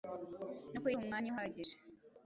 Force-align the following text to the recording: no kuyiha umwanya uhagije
no 0.71 0.79
kuyiha 0.81 1.01
umwanya 1.03 1.27
uhagije 1.31 1.75